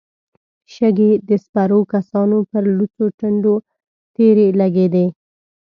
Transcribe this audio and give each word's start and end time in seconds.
شګې 0.73 1.11
د 1.27 1.29
سپرو 1.43 1.79
کسانو 1.93 2.37
پر 2.51 2.63
لوڅو 2.77 3.05
ټنډو 3.19 3.55
تېرې 4.15 4.47
لګېدې. 4.59 5.05